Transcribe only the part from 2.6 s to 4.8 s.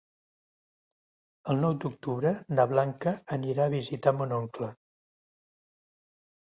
Blanca anirà a visitar mon oncle.